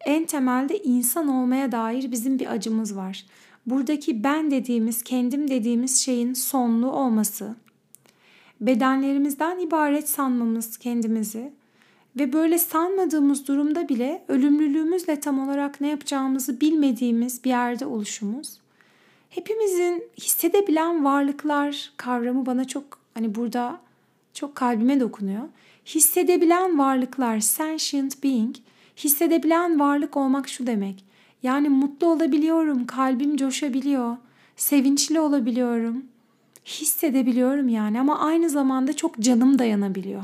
en 0.00 0.24
temelde 0.24 0.78
insan 0.78 1.28
olmaya 1.28 1.72
dair 1.72 2.10
bizim 2.10 2.38
bir 2.38 2.46
acımız 2.46 2.96
var. 2.96 3.24
Buradaki 3.70 4.24
ben 4.24 4.50
dediğimiz, 4.50 5.02
kendim 5.02 5.50
dediğimiz 5.50 5.98
şeyin 5.98 6.34
sonlu 6.34 6.92
olması, 6.92 7.56
bedenlerimizden 8.60 9.58
ibaret 9.58 10.08
sanmamız 10.08 10.76
kendimizi 10.76 11.52
ve 12.18 12.32
böyle 12.32 12.58
sanmadığımız 12.58 13.48
durumda 13.48 13.88
bile 13.88 14.24
ölümlülüğümüzle 14.28 15.20
tam 15.20 15.48
olarak 15.48 15.80
ne 15.80 15.88
yapacağımızı 15.88 16.60
bilmediğimiz 16.60 17.44
bir 17.44 17.50
yerde 17.50 17.86
oluşumuz. 17.86 18.58
Hepimizin 19.30 20.04
hissedebilen 20.18 21.04
varlıklar 21.04 21.92
kavramı 21.96 22.46
bana 22.46 22.64
çok 22.64 22.98
Hani 23.18 23.34
burada 23.34 23.80
çok 24.34 24.54
kalbime 24.54 25.00
dokunuyor. 25.00 25.48
Hissedebilen 25.86 26.78
varlıklar, 26.78 27.40
sentient 27.40 28.22
being, 28.22 28.56
hissedebilen 28.96 29.80
varlık 29.80 30.16
olmak 30.16 30.48
şu 30.48 30.66
demek. 30.66 31.04
Yani 31.42 31.68
mutlu 31.68 32.06
olabiliyorum, 32.06 32.86
kalbim 32.86 33.36
coşabiliyor, 33.36 34.16
sevinçli 34.56 35.20
olabiliyorum, 35.20 36.04
hissedebiliyorum 36.66 37.68
yani 37.68 38.00
ama 38.00 38.18
aynı 38.18 38.50
zamanda 38.50 38.92
çok 38.92 39.18
canım 39.18 39.58
dayanabiliyor. 39.58 40.22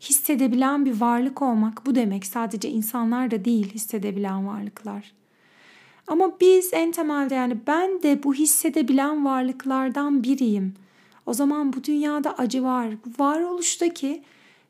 Hissedebilen 0.00 0.84
bir 0.84 1.00
varlık 1.00 1.42
olmak 1.42 1.86
bu 1.86 1.94
demek. 1.94 2.26
Sadece 2.26 2.70
insanlar 2.70 3.30
da 3.30 3.44
değil 3.44 3.74
hissedebilen 3.74 4.46
varlıklar. 4.46 5.12
Ama 6.06 6.40
biz 6.40 6.70
en 6.72 6.92
temelde 6.92 7.34
yani 7.34 7.56
ben 7.66 8.02
de 8.02 8.22
bu 8.22 8.34
hissedebilen 8.34 9.24
varlıklardan 9.24 10.22
biriyim. 10.22 10.74
O 11.26 11.34
zaman 11.34 11.72
bu 11.72 11.84
dünyada 11.84 12.38
acı 12.38 12.62
var. 12.62 12.88
Varoluştaki 13.18 14.22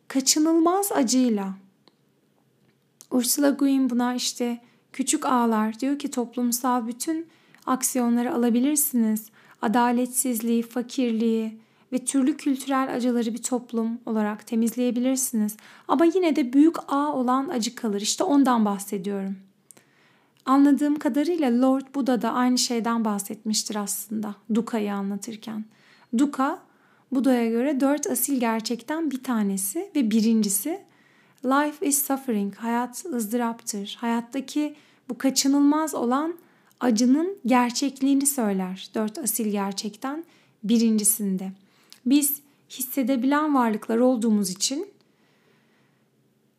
kaçınılmaz 0.08 0.92
acıyla. 0.92 1.54
Ursula 3.10 3.50
Guin 3.50 3.90
buna 3.90 4.14
işte 4.14 4.60
küçük 4.94 5.26
ağlar 5.26 5.80
diyor 5.80 5.98
ki 5.98 6.10
toplumsal 6.10 6.86
bütün 6.86 7.26
aksiyonları 7.66 8.34
alabilirsiniz. 8.34 9.26
Adaletsizliği, 9.62 10.62
fakirliği 10.62 11.58
ve 11.92 12.04
türlü 12.04 12.36
kültürel 12.36 12.94
acıları 12.94 13.34
bir 13.34 13.42
toplum 13.42 13.98
olarak 14.06 14.46
temizleyebilirsiniz. 14.46 15.56
Ama 15.88 16.04
yine 16.04 16.36
de 16.36 16.52
büyük 16.52 16.76
ağ 16.88 17.12
olan 17.12 17.48
acı 17.48 17.74
kalır. 17.74 18.00
İşte 18.00 18.24
ondan 18.24 18.64
bahsediyorum. 18.64 19.36
Anladığım 20.46 20.98
kadarıyla 20.98 21.62
Lord 21.62 21.94
Buddha 21.94 22.22
da 22.22 22.32
aynı 22.32 22.58
şeyden 22.58 23.04
bahsetmiştir 23.04 23.76
aslında 23.76 24.34
Duka'yı 24.54 24.94
anlatırken. 24.94 25.64
Duka, 26.18 26.58
Buda'ya 27.12 27.50
göre 27.50 27.80
dört 27.80 28.06
asil 28.06 28.40
gerçekten 28.40 29.10
bir 29.10 29.22
tanesi 29.22 29.90
ve 29.96 30.10
birincisi 30.10 30.80
life 31.44 31.86
is 31.86 32.06
suffering, 32.06 32.54
hayat 32.54 33.04
ızdıraptır. 33.12 33.96
Hayattaki 34.00 34.74
bu 35.08 35.18
kaçınılmaz 35.18 35.94
olan 35.94 36.34
acının 36.80 37.38
gerçekliğini 37.46 38.26
söyler 38.26 38.90
dört 38.94 39.18
asil 39.18 39.50
gerçekten 39.50 40.24
birincisinde. 40.64 41.52
Biz 42.06 42.40
hissedebilen 42.70 43.54
varlıklar 43.54 43.98
olduğumuz 43.98 44.50
için 44.50 44.88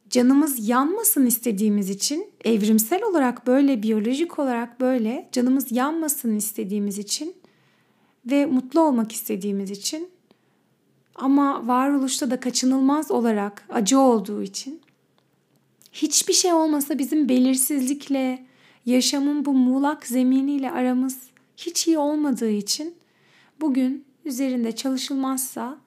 canımız 0.10 0.70
yanmasın 0.70 1.25
istediğimiz 1.25 1.89
için 1.89 2.30
evrimsel 2.46 3.04
olarak 3.04 3.48
böyle 3.48 3.84
biyolojik 3.84 4.39
olarak 4.39 4.80
böyle 4.80 5.30
canımız 5.32 5.72
yanmasın 5.72 6.36
istediğimiz 6.36 6.98
için 6.98 7.36
ve 8.25 8.46
mutlu 8.46 8.82
olmak 8.82 9.12
istediğimiz 9.12 9.72
için 9.72 10.10
ama 11.15 11.67
varoluşta 11.67 12.31
da 12.31 12.39
kaçınılmaz 12.39 13.12
olarak 13.12 13.65
acı 13.69 14.00
olduğu 14.00 14.43
için 14.43 14.81
hiçbir 15.91 16.34
şey 16.34 16.53
olmasa 16.53 17.00
bizim 17.00 17.29
belirsizlikle, 17.29 18.45
yaşamın 18.86 19.45
bu 19.45 19.53
muğlak 19.53 20.07
zeminiyle 20.07 20.72
aramız 20.72 21.17
hiç 21.57 21.88
iyi 21.88 21.98
olmadığı 21.98 22.50
için 22.50 22.95
bugün 23.62 24.05
üzerinde 24.25 24.75
çalışılmazsa 24.75 25.77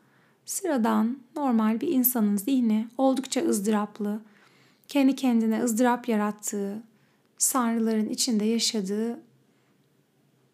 sıradan 0.45 1.19
normal 1.37 1.81
bir 1.81 1.89
insanın 1.89 2.37
zihni 2.37 2.89
oldukça 2.99 3.41
ızdıraplı, 3.41 4.21
kendi 4.89 5.17
kendine 5.17 5.63
ızdırap 5.63 6.09
yarattığı, 6.09 6.83
sanrıların 7.39 8.09
içinde 8.09 8.45
yaşadığı 8.45 9.21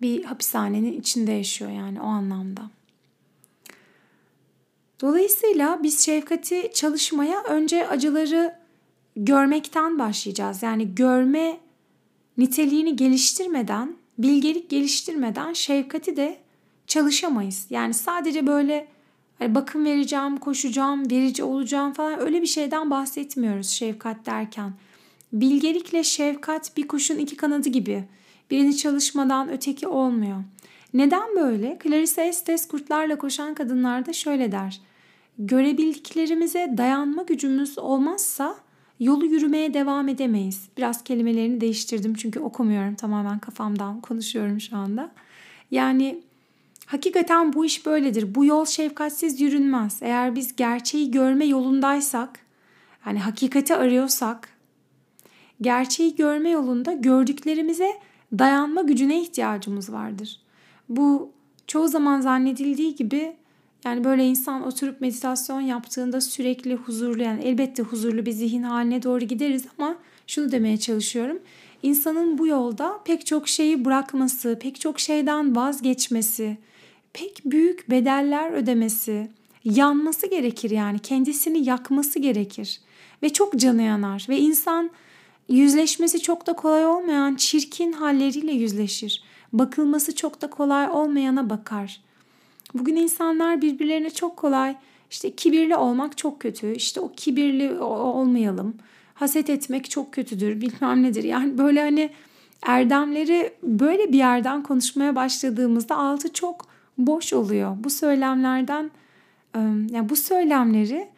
bir 0.01 0.25
hapishanenin 0.25 1.01
içinde 1.01 1.33
yaşıyor 1.33 1.71
yani 1.71 2.01
o 2.01 2.07
anlamda. 2.07 2.71
Dolayısıyla 5.01 5.81
biz 5.83 6.05
şefkati 6.05 6.71
çalışmaya 6.75 7.43
önce 7.43 7.89
acıları 7.89 8.55
görmekten 9.17 9.99
başlayacağız. 9.99 10.63
Yani 10.63 10.95
görme 10.95 11.61
niteliğini 12.39 12.97
geliştirmeden, 12.97 13.97
bilgelik 14.19 14.71
geliştirmeden 14.71 15.53
şefkati 15.53 16.17
de 16.17 16.39
çalışamayız. 16.87 17.67
Yani 17.71 17.95
sadece 17.95 18.47
böyle 18.47 18.87
hani 19.39 19.55
bakım 19.55 19.85
vereceğim, 19.85 20.37
koşacağım, 20.37 21.11
verici 21.11 21.43
olacağım 21.43 21.93
falan 21.93 22.21
öyle 22.21 22.43
bir 22.43 22.47
şeyden 22.47 22.91
bahsetmiyoruz 22.91 23.69
şefkat 23.69 24.27
derken. 24.27 24.73
Bilgelikle 25.33 26.05
şefkat 26.05 26.77
bir 26.77 26.89
kuşun 26.89 27.19
iki 27.19 27.37
kanadı 27.37 27.69
gibi. 27.69 28.05
Birini 28.51 28.77
çalışmadan 28.77 29.53
öteki 29.53 29.89
olmuyor. 29.89 30.45
Neden 30.95 31.37
böyle? 31.37 31.79
Clarissa 31.83 32.23
Estes 32.23 32.69
kurtlarla 32.69 33.19
koşan 33.19 33.55
kadınlarda 33.55 34.13
şöyle 34.13 34.53
der. 34.53 34.81
Görebildiklerimize 35.39 36.75
dayanma 36.77 37.23
gücümüz 37.23 37.79
olmazsa 37.79 38.57
yolu 39.01 39.27
yürümeye 39.27 39.75
devam 39.75 40.09
edemeyiz. 40.09 40.69
Biraz 40.77 41.05
kelimelerini 41.05 41.61
değiştirdim 41.61 42.15
çünkü 42.15 42.41
okumuyorum 42.41 42.95
tamamen 42.95 43.39
kafamdan 43.39 44.01
konuşuyorum 44.01 44.61
şu 44.61 44.77
anda. 44.77 45.11
Yani 45.71 46.23
hakikaten 46.87 47.53
bu 47.53 47.65
iş 47.65 47.87
böyledir. 47.87 48.35
Bu 48.35 48.45
yol 48.45 48.65
şefkatsiz 48.65 49.41
yürünmez. 49.41 49.99
Eğer 50.03 50.35
biz 50.35 50.57
gerçeği 50.57 51.11
görme 51.11 51.45
yolundaysak, 51.45 52.39
yani 53.07 53.19
hakikati 53.19 53.75
arıyorsak, 53.75 54.49
gerçeği 55.61 56.17
görme 56.17 56.51
yolunda 56.51 56.93
gördüklerimize 56.93 57.91
dayanma 58.39 58.83
gücüne 58.83 59.21
ihtiyacımız 59.21 59.93
vardır. 59.93 60.44
Bu 60.89 61.31
çoğu 61.67 61.89
zaman 61.89 62.21
zannedildiği 62.21 62.95
gibi 62.95 63.37
yani 63.85 64.05
böyle 64.05 64.27
insan 64.27 64.67
oturup 64.67 65.01
meditasyon 65.01 65.61
yaptığında 65.61 66.21
sürekli 66.21 66.75
huzurlu 66.75 67.23
yani 67.23 67.45
elbette 67.45 67.83
huzurlu 67.83 68.27
bir 68.27 68.33
zihin 68.33 68.63
haline 68.63 69.03
doğru 69.03 69.25
gideriz 69.25 69.65
ama 69.79 69.97
şunu 70.27 70.53
demeye 70.53 70.77
çalışıyorum. 70.77 71.39
İnsanın 71.83 72.39
bu 72.39 72.47
yolda 72.47 73.01
pek 73.05 73.27
çok 73.27 73.49
şeyi 73.49 73.85
bırakması, 73.85 74.59
pek 74.61 74.81
çok 74.81 75.01
şeyden 75.01 75.57
vazgeçmesi, 75.57 76.59
pek 77.13 77.43
büyük 77.45 77.91
bedeller 77.91 78.53
ödemesi, 78.53 79.31
yanması 79.65 80.27
gerekir 80.27 80.71
yani 80.71 80.99
kendisini 80.99 81.69
yakması 81.69 82.19
gerekir 82.19 82.81
ve 83.23 83.33
çok 83.33 83.57
canı 83.57 83.83
yanar 83.83 84.27
ve 84.29 84.39
insan 84.39 84.91
yüzleşmesi 85.49 86.21
çok 86.21 86.47
da 86.47 86.53
kolay 86.53 86.87
olmayan 86.87 87.35
çirkin 87.35 87.93
halleriyle 87.93 88.53
yüzleşir. 88.53 89.23
Bakılması 89.55 90.17
çok 90.17 90.43
da 90.43 90.51
kolay 90.51 90.91
olmayana 90.91 91.51
bakar. 91.51 92.01
Bugün 92.75 92.97
insanlar 92.97 93.63
birbirlerine 93.63 94.11
çok 94.11 94.37
kolay 94.37 94.77
işte 95.11 95.37
kibirli 95.37 95.77
olmak 95.77 96.19
çok 96.19 96.41
kötü. 96.41 96.75
İşte 96.75 97.01
o 97.01 97.13
kibirli 97.17 97.79
olmayalım. 97.79 98.75
Haset 99.15 99.51
etmek 99.51 99.91
çok 99.91 100.13
kötüdür. 100.13 100.61
Bilmem 100.61 101.03
nedir. 101.03 101.25
Yani 101.25 101.59
böyle 101.59 101.81
hani 101.81 102.11
erdemleri 102.63 103.53
böyle 103.63 104.13
bir 104.13 104.19
yerden 104.19 104.63
konuşmaya 104.63 105.17
başladığımızda 105.17 105.97
altı 105.97 106.33
çok 106.33 106.67
boş 106.99 107.33
oluyor. 107.33 107.77
Bu 107.81 107.91
söylemlerden 107.91 108.91
yani 109.91 110.09
bu 110.09 110.17
söylemleri 110.17 111.09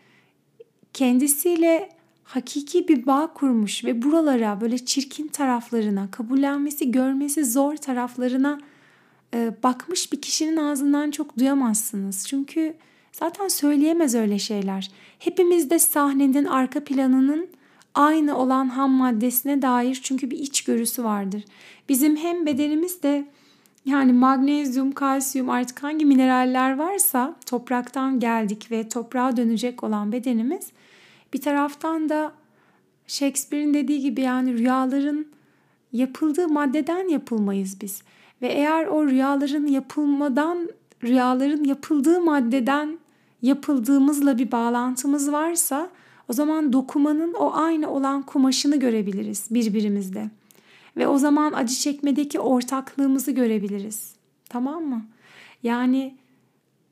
kendisiyle 0.93 1.96
hakiki 2.27 2.89
bir 2.89 3.07
bağ 3.07 3.33
kurmuş 3.35 3.85
ve 3.85 4.03
buralara 4.03 4.61
böyle 4.61 4.79
çirkin 4.79 5.29
taraflarına, 5.29 6.11
kabullenmesi, 6.11 6.91
görmesi 6.91 7.45
zor 7.45 7.77
taraflarına 7.77 8.59
e, 9.35 9.55
bakmış 9.63 10.13
bir 10.13 10.21
kişinin 10.21 10.57
ağzından 10.57 11.11
çok 11.11 11.39
duyamazsınız. 11.39 12.27
Çünkü 12.29 12.75
zaten 13.13 13.49
söyleyemez 13.49 14.15
öyle 14.15 14.39
şeyler. 14.39 14.91
Hepimizde 15.19 15.79
sahnenin 15.79 16.45
arka 16.45 16.85
planının 16.85 17.49
aynı 17.95 18.39
olan 18.39 18.69
ham 18.69 18.91
maddesine 18.91 19.63
dair 19.63 20.01
çünkü 20.03 20.31
bir 20.31 20.39
içgörüsü 20.39 21.05
vardır. 21.05 21.45
Bizim 21.89 22.17
hem 22.17 22.47
bedenimizde 22.47 23.27
yani 23.85 24.13
magnezyum, 24.13 24.93
kalsiyum 24.93 25.51
artık 25.51 25.83
hangi 25.83 26.05
mineraller 26.05 26.77
varsa 26.77 27.37
topraktan 27.47 28.21
geldik 28.21 28.71
ve 28.71 28.89
toprağa 28.89 29.37
dönecek 29.37 29.85
olan 29.85 30.13
bedenimiz 30.13 30.73
bir 31.37 31.41
taraftan 31.41 32.09
da 32.09 32.33
Shakespeare'in 33.07 33.75
dediği 33.75 34.01
gibi 34.01 34.21
yani 34.21 34.59
rüyaların 34.59 35.27
yapıldığı 35.93 36.49
maddeden 36.49 37.09
yapılmayız 37.09 37.81
biz. 37.81 38.03
Ve 38.43 38.47
eğer 38.47 38.87
o 38.87 39.07
rüyaların 39.07 39.67
yapılmadan, 39.67 40.69
rüyaların 41.03 41.65
yapıldığı 41.65 42.21
maddeden 42.21 42.99
yapıldığımızla 43.43 44.39
bir 44.39 44.53
bağlantımız 44.53 45.33
varsa 45.33 45.91
o 46.29 46.33
zaman 46.33 46.73
dokumanın 46.73 47.35
o 47.35 47.51
aynı 47.55 47.91
olan 47.91 48.23
kumaşını 48.23 48.77
görebiliriz 48.77 49.47
birbirimizde. 49.51 50.31
Ve 50.97 51.09
o 51.09 51.19
zaman 51.19 51.53
acı 51.53 51.75
çekmedeki 51.75 52.41
ortaklığımızı 52.41 53.31
görebiliriz. 53.31 54.15
Tamam 54.49 54.85
mı? 54.85 55.07
Yani 55.63 56.15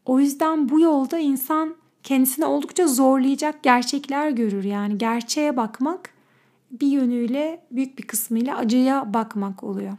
o 0.06 0.20
yüzden 0.20 0.68
bu 0.68 0.80
yolda 0.80 1.18
insan 1.18 1.74
kendisine 2.04 2.46
oldukça 2.46 2.86
zorlayacak 2.86 3.62
gerçekler 3.62 4.30
görür. 4.30 4.64
Yani 4.64 4.98
gerçeğe 4.98 5.56
bakmak 5.56 6.10
bir 6.70 6.86
yönüyle 6.86 7.64
büyük 7.70 7.98
bir 7.98 8.02
kısmıyla 8.02 8.56
acıya 8.56 9.14
bakmak 9.14 9.64
oluyor. 9.64 9.96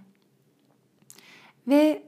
Ve 1.67 2.03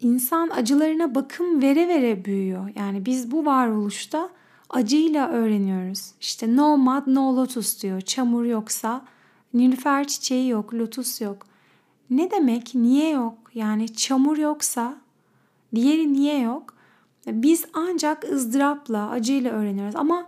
insan 0.00 0.48
acılarına 0.48 1.14
bakım 1.14 1.62
vere 1.62 1.88
vere 1.88 2.24
büyüyor. 2.24 2.70
Yani 2.76 3.06
biz 3.06 3.30
bu 3.30 3.44
varoluşta 3.44 4.30
acıyla 4.70 5.28
öğreniyoruz. 5.28 6.12
İşte 6.20 6.56
no 6.56 6.76
mud 6.76 7.02
no 7.06 7.36
lotus 7.36 7.82
diyor. 7.82 8.00
Çamur 8.00 8.44
yoksa 8.44 9.04
nilüfer 9.54 10.06
çiçeği 10.06 10.48
yok, 10.48 10.74
lotus 10.74 11.20
yok. 11.20 11.46
Ne 12.10 12.30
demek? 12.30 12.74
Niye 12.74 13.10
yok? 13.10 13.38
Yani 13.54 13.94
çamur 13.94 14.38
yoksa 14.38 14.96
diğeri 15.74 16.12
niye 16.12 16.38
yok? 16.38 16.73
Biz 17.26 17.64
ancak 17.72 18.24
ızdırapla, 18.24 19.10
acıyla 19.10 19.52
öğreniyoruz. 19.52 19.96
Ama 19.96 20.26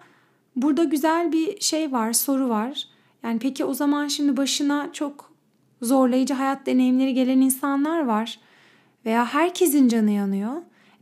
burada 0.56 0.84
güzel 0.84 1.32
bir 1.32 1.60
şey 1.60 1.92
var, 1.92 2.12
soru 2.12 2.48
var. 2.48 2.88
Yani 3.22 3.38
peki 3.38 3.64
o 3.64 3.74
zaman 3.74 4.08
şimdi 4.08 4.36
başına 4.36 4.92
çok 4.92 5.32
zorlayıcı 5.82 6.34
hayat 6.34 6.66
deneyimleri 6.66 7.14
gelen 7.14 7.40
insanlar 7.40 8.04
var 8.04 8.38
veya 9.04 9.26
herkesin 9.26 9.88
canı 9.88 10.10
yanıyor. 10.10 10.52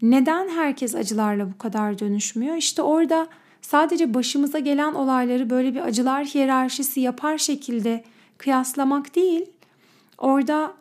Neden 0.02 0.48
herkes 0.48 0.94
acılarla 0.94 1.52
bu 1.52 1.58
kadar 1.58 1.98
dönüşmüyor? 1.98 2.56
İşte 2.56 2.82
orada 2.82 3.26
sadece 3.62 4.14
başımıza 4.14 4.58
gelen 4.58 4.94
olayları 4.94 5.50
böyle 5.50 5.74
bir 5.74 5.80
acılar 5.80 6.24
hiyerarşisi 6.24 7.00
yapar 7.00 7.38
şekilde 7.38 8.04
kıyaslamak 8.38 9.16
değil. 9.16 9.46
Orada 10.18 10.74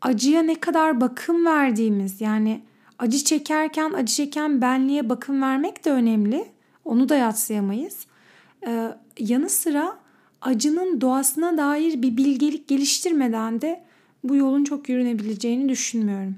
acıya 0.00 0.42
ne 0.42 0.54
kadar 0.54 1.00
bakım 1.00 1.46
verdiğimiz 1.46 2.20
yani 2.20 2.62
acı 3.02 3.24
çekerken 3.24 3.92
acı 3.92 4.14
çeken 4.14 4.60
benliğe 4.60 5.08
bakım 5.08 5.42
vermek 5.42 5.84
de 5.84 5.90
önemli. 5.90 6.46
Onu 6.84 7.08
da 7.08 7.16
yatsıyamayız. 7.16 8.06
Ee, 8.66 8.88
yanı 9.18 9.48
sıra 9.48 9.98
acının 10.40 11.00
doğasına 11.00 11.58
dair 11.58 12.02
bir 12.02 12.16
bilgelik 12.16 12.68
geliştirmeden 12.68 13.60
de 13.60 13.84
bu 14.24 14.36
yolun 14.36 14.64
çok 14.64 14.88
yürünebileceğini 14.88 15.68
düşünmüyorum. 15.68 16.36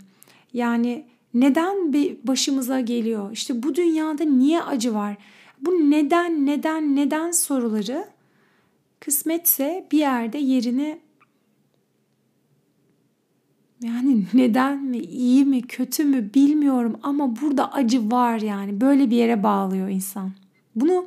Yani 0.52 1.04
neden 1.34 1.92
bir 1.92 2.16
başımıza 2.24 2.80
geliyor? 2.80 3.32
İşte 3.32 3.62
bu 3.62 3.74
dünyada 3.74 4.24
niye 4.24 4.62
acı 4.62 4.94
var? 4.94 5.16
Bu 5.60 5.70
neden, 5.70 6.46
neden, 6.46 6.96
neden 6.96 7.30
soruları 7.30 8.04
kısmetse 9.00 9.86
bir 9.92 9.98
yerde 9.98 10.38
yerini 10.38 10.98
yani 13.84 14.24
neden 14.34 14.82
mi, 14.84 14.98
iyi 14.98 15.44
mi, 15.44 15.62
kötü 15.62 16.04
mü 16.04 16.34
bilmiyorum 16.34 16.98
ama 17.02 17.40
burada 17.40 17.72
acı 17.72 18.10
var 18.10 18.38
yani. 18.38 18.80
Böyle 18.80 19.10
bir 19.10 19.16
yere 19.16 19.42
bağlıyor 19.42 19.88
insan. 19.88 20.32
Bunu 20.76 21.06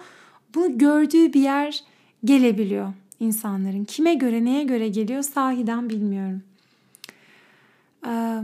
bunu 0.55 0.77
gördüğü 0.77 1.33
bir 1.33 1.41
yer 1.41 1.83
gelebiliyor 2.25 2.93
insanların. 3.19 3.85
Kime 3.85 4.13
göre, 4.13 4.45
neye 4.45 4.63
göre 4.63 4.89
geliyor 4.89 5.21
sahiden 5.21 5.89
bilmiyorum. 5.89 6.43
Ee, 8.07 8.41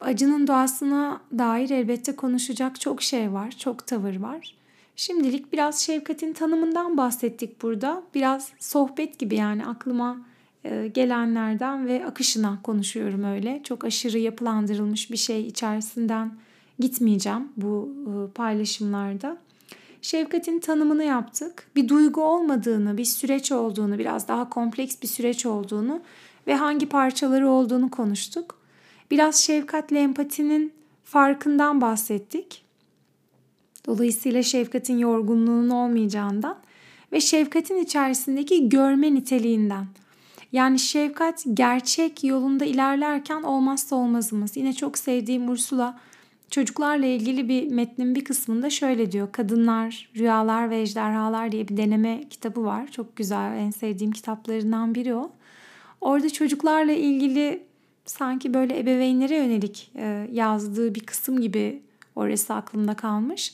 acının 0.00 0.46
doğasına 0.46 1.20
dair 1.38 1.70
elbette 1.70 2.16
konuşacak 2.16 2.80
çok 2.80 3.02
şey 3.02 3.32
var, 3.32 3.50
çok 3.50 3.86
tavır 3.86 4.16
var. 4.16 4.54
Şimdilik 4.96 5.52
biraz 5.52 5.80
şefkatin 5.80 6.32
tanımından 6.32 6.96
bahsettik 6.96 7.62
burada. 7.62 8.02
Biraz 8.14 8.52
sohbet 8.58 9.18
gibi 9.18 9.34
yani 9.34 9.66
aklıma 9.66 10.18
gelenlerden 10.94 11.86
ve 11.86 12.06
akışına 12.06 12.58
konuşuyorum 12.62 13.24
öyle. 13.24 13.60
Çok 13.64 13.84
aşırı 13.84 14.18
yapılandırılmış 14.18 15.10
bir 15.10 15.16
şey 15.16 15.46
içerisinden 15.46 16.34
gitmeyeceğim 16.78 17.48
bu 17.56 17.94
e, 18.06 18.32
paylaşımlarda. 18.32 19.38
Şefkatin 20.02 20.58
tanımını 20.58 21.04
yaptık. 21.04 21.66
Bir 21.76 21.88
duygu 21.88 22.22
olmadığını, 22.22 22.98
bir 22.98 23.04
süreç 23.04 23.52
olduğunu, 23.52 23.98
biraz 23.98 24.28
daha 24.28 24.48
kompleks 24.48 25.02
bir 25.02 25.08
süreç 25.08 25.46
olduğunu 25.46 26.00
ve 26.46 26.54
hangi 26.54 26.88
parçaları 26.88 27.48
olduğunu 27.48 27.90
konuştuk. 27.90 28.58
Biraz 29.10 29.36
şefkatle 29.36 30.00
empatinin 30.00 30.72
farkından 31.04 31.80
bahsettik. 31.80 32.64
Dolayısıyla 33.86 34.42
şefkatin 34.42 34.98
yorgunluğunun 34.98 35.70
olmayacağından 35.70 36.58
ve 37.12 37.20
şefkatin 37.20 37.76
içerisindeki 37.76 38.68
görme 38.68 39.14
niteliğinden. 39.14 39.86
Yani 40.52 40.78
şefkat 40.78 41.44
gerçek 41.54 42.24
yolunda 42.24 42.64
ilerlerken 42.64 43.42
olmazsa 43.42 43.96
olmazımız. 43.96 44.56
Yine 44.56 44.72
çok 44.72 44.98
sevdiğim 44.98 45.48
Ursula 45.48 45.98
Çocuklarla 46.50 47.06
ilgili 47.06 47.48
bir 47.48 47.70
metnin 47.70 48.14
bir 48.14 48.24
kısmında 48.24 48.70
şöyle 48.70 49.12
diyor. 49.12 49.32
Kadınlar, 49.32 50.10
Rüyalar 50.16 50.70
ve 50.70 50.80
Ejderhalar 50.80 51.52
diye 51.52 51.68
bir 51.68 51.76
deneme 51.76 52.28
kitabı 52.30 52.64
var. 52.64 52.86
Çok 52.86 53.16
güzel, 53.16 53.56
en 53.56 53.70
sevdiğim 53.70 54.12
kitaplarından 54.12 54.94
biri 54.94 55.14
o. 55.14 55.32
Orada 56.00 56.30
çocuklarla 56.30 56.92
ilgili 56.92 57.62
Sanki 58.06 58.54
böyle 58.54 58.78
ebeveynlere 58.78 59.36
yönelik 59.36 59.92
e, 59.96 60.28
yazdığı 60.32 60.94
bir 60.94 61.00
kısım 61.00 61.40
gibi 61.40 61.82
orası 62.16 62.54
aklımda 62.54 62.94
kalmış. 62.94 63.52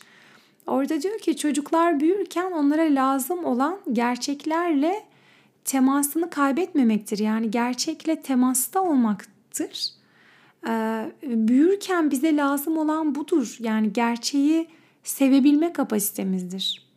Orada 0.67 1.03
diyor 1.03 1.19
ki 1.19 1.37
çocuklar 1.37 2.01
büyürken 2.01 2.53
onlara 2.53 2.83
lazım 2.83 3.45
olan 3.45 3.79
gerçeklerle 3.93 5.05
temasını 5.69 6.31
kaybetmemektir. 6.31 7.19
Yani 7.19 7.51
gerçekle 7.51 8.23
temasta 8.23 8.83
olmaktır. 8.83 9.91
Ee, 10.69 11.13
büyürken 11.23 12.11
bize 12.11 12.37
lazım 12.37 12.79
olan 12.79 13.15
budur. 13.15 13.57
Yani 13.61 13.93
gerçeği 13.93 14.69
sevebilme 15.03 15.73
kapasitemizdir. 15.73 16.89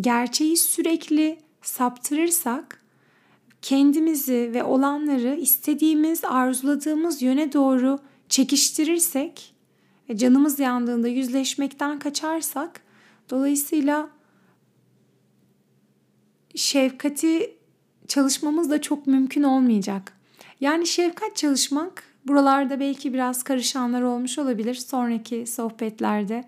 Gerçeği 0.00 0.56
sürekli 0.56 1.38
saptırırsak 1.62 2.82
kendimizi 3.62 4.50
ve 4.54 4.64
olanları 4.64 5.34
istediğimiz, 5.34 6.24
arzuladığımız 6.24 7.22
yöne 7.22 7.52
doğru 7.52 7.98
çekiştirirsek 8.28 9.54
ve 10.08 10.16
canımız 10.16 10.58
yandığında 10.58 11.08
yüzleşmekten 11.08 11.98
kaçarsak 11.98 12.80
dolayısıyla 13.30 14.10
şefkati 16.54 17.56
çalışmamız 18.08 18.70
da 18.70 18.80
çok 18.80 19.06
mümkün 19.06 19.42
olmayacak. 19.42 20.12
Yani 20.60 20.86
şefkat 20.86 21.36
çalışmak 21.36 22.04
buralarda 22.26 22.80
belki 22.80 23.12
biraz 23.12 23.42
karışanlar 23.42 24.02
olmuş 24.02 24.38
olabilir. 24.38 24.74
Sonraki 24.74 25.46
sohbetlerde 25.46 26.44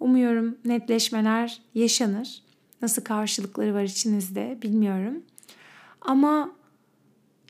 umuyorum 0.00 0.58
netleşmeler 0.64 1.60
yaşanır. 1.74 2.42
Nasıl 2.82 3.04
karşılıkları 3.04 3.74
var 3.74 3.82
içinizde 3.82 4.58
bilmiyorum. 4.62 5.22
Ama 6.00 6.50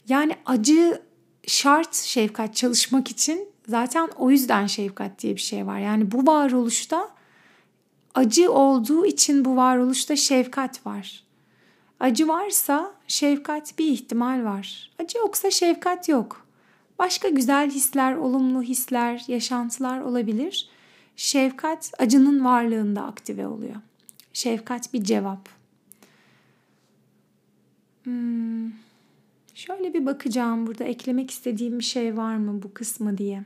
yani 0.08 0.36
acı 0.46 1.02
şart 1.46 1.94
şefkat 1.94 2.54
çalışmak 2.54 3.10
için 3.10 3.48
zaten 3.68 4.08
o 4.16 4.30
yüzden 4.30 4.66
şefkat 4.66 5.22
diye 5.22 5.36
bir 5.36 5.40
şey 5.40 5.66
var. 5.66 5.78
Yani 5.78 6.12
bu 6.12 6.26
varoluşta 6.26 7.08
acı 8.14 8.52
olduğu 8.52 9.06
için 9.06 9.44
bu 9.44 9.56
varoluşta 9.56 10.16
şefkat 10.16 10.86
var. 10.86 11.27
Acı 12.00 12.28
varsa 12.28 12.92
şefkat 13.08 13.78
bir 13.78 13.86
ihtimal 13.86 14.44
var. 14.44 14.90
Acı 14.98 15.18
yoksa 15.18 15.50
şefkat 15.50 16.08
yok. 16.08 16.46
Başka 16.98 17.28
güzel 17.28 17.70
hisler, 17.70 18.14
olumlu 18.14 18.62
hisler, 18.62 19.24
yaşantılar 19.28 20.00
olabilir. 20.00 20.68
Şefkat 21.16 21.92
acının 21.98 22.44
varlığında 22.44 23.02
aktive 23.02 23.46
oluyor. 23.46 23.76
Şefkat 24.32 24.92
bir 24.94 25.04
cevap. 25.04 25.48
Hmm. 28.04 28.70
Şöyle 29.54 29.94
bir 29.94 30.06
bakacağım 30.06 30.66
burada 30.66 30.84
eklemek 30.84 31.30
istediğim 31.30 31.78
bir 31.78 31.84
şey 31.84 32.16
var 32.16 32.36
mı 32.36 32.62
bu 32.62 32.74
kısmı 32.74 33.18
diye. 33.18 33.44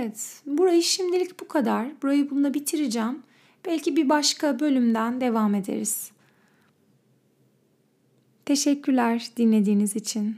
Evet, 0.00 0.42
burayı 0.46 0.82
şimdilik 0.82 1.40
bu 1.40 1.48
kadar. 1.48 2.02
Burayı 2.02 2.30
bununla 2.30 2.54
bitireceğim. 2.54 3.22
Belki 3.66 3.96
bir 3.96 4.08
başka 4.08 4.60
bölümden 4.60 5.20
devam 5.20 5.54
ederiz. 5.54 6.10
Teşekkürler 8.44 9.30
dinlediğiniz 9.36 9.96
için. 9.96 10.36